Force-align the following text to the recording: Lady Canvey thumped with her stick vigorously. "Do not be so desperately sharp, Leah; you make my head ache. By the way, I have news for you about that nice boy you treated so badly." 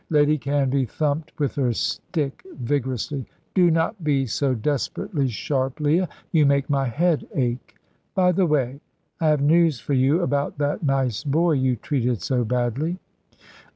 Lady 0.09 0.35
Canvey 0.35 0.89
thumped 0.89 1.31
with 1.39 1.53
her 1.53 1.71
stick 1.73 2.43
vigorously. 2.55 3.27
"Do 3.53 3.69
not 3.69 4.03
be 4.03 4.25
so 4.25 4.55
desperately 4.55 5.27
sharp, 5.27 5.79
Leah; 5.79 6.09
you 6.31 6.43
make 6.47 6.67
my 6.71 6.87
head 6.87 7.27
ache. 7.35 7.75
By 8.15 8.31
the 8.31 8.47
way, 8.47 8.81
I 9.19 9.27
have 9.27 9.41
news 9.43 9.79
for 9.79 9.93
you 9.93 10.21
about 10.23 10.57
that 10.57 10.81
nice 10.81 11.23
boy 11.23 11.51
you 11.51 11.75
treated 11.75 12.19
so 12.23 12.43
badly." 12.43 12.97